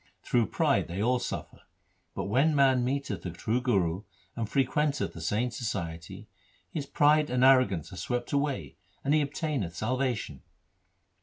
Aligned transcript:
Through 0.23 0.47
pride 0.47 0.87
they 0.87 0.99
all 0.99 1.19
suffer. 1.19 1.61
But 2.15 2.23
when 2.23 2.55
man 2.55 2.83
meeteth 2.83 3.21
the 3.21 3.29
true 3.29 3.61
Guru, 3.61 4.01
and 4.35 4.49
frequenteth 4.49 5.13
the 5.13 5.21
saints' 5.21 5.57
society, 5.57 6.27
his 6.71 6.87
pride 6.87 7.29
and 7.29 7.43
arrogance 7.43 7.93
are 7.93 7.97
swept 7.97 8.33
away, 8.33 8.77
and 9.03 9.13
he 9.13 9.21
obtaineth 9.21 9.75
salvation.' 9.75 10.41